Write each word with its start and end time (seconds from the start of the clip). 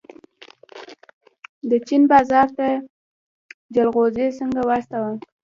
د 1.69 1.71
چین 1.87 2.01
بازار 2.11 2.47
ته 2.57 2.67
جلغوزي 3.75 4.27
څنګه 4.39 4.61
واستوم؟ 4.63 5.15